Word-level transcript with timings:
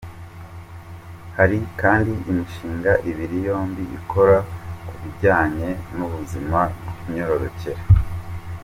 Hari 1.37 1.57
kandi 1.81 2.11
imishinga 2.31 2.91
ibiri 3.09 3.37
yombi 3.47 3.83
ikora 3.97 4.37
ku 4.87 4.93
bijyanye 5.01 5.69
n’ubuzima 5.95 6.59
bw’imyororokere. 6.97 7.81